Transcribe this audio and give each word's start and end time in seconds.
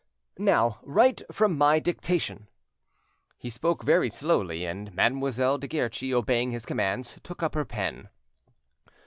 "Now 0.39 0.79
write 0.81 1.21
from 1.31 1.55
my 1.55 1.77
dictation." 1.77 2.47
He 3.37 3.51
spoke 3.51 3.83
very 3.83 4.09
slowly, 4.09 4.65
and 4.65 4.91
Mademoiselle 4.95 5.59
de 5.59 5.67
Guerchi, 5.67 6.11
obeying 6.11 6.49
his 6.49 6.65
commands, 6.65 7.17
took 7.21 7.43
up 7.43 7.53
her 7.53 7.65
pen. 7.65 8.09